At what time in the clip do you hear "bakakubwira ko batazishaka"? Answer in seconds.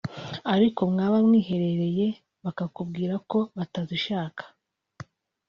2.43-4.43